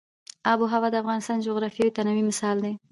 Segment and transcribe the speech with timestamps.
[0.51, 2.73] آب وهوا د افغانستان د جغرافیوي تنوع مثال دی.